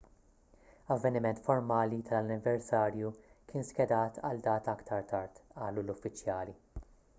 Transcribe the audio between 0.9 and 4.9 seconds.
avveniment formali tal-anniversarju kien skedat għal data